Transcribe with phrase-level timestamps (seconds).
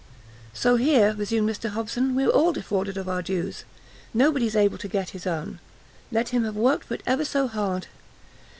[0.55, 3.65] "So here," resumed Mr Hobson, "we're all defrauded of our dues!
[4.15, 5.59] nobody's able to get his own,
[6.11, 7.85] let him have worked for it ever so hard.